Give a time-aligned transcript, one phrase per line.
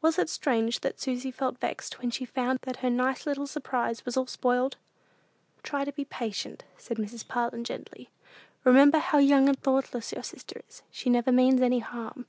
[0.00, 4.06] Was it strange that Susy felt vexed when she found that her nice little surprise
[4.06, 4.78] was all spoiled?
[5.62, 7.28] "Try to be patient," said Mrs.
[7.28, 8.08] Parlin, gently.
[8.64, 10.82] "Remember how young and thoughtless your sister is.
[10.90, 12.24] She never means any harm."